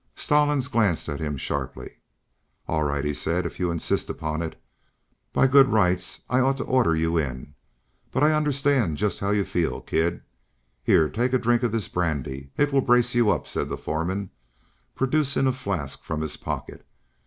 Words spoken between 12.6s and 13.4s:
will brace you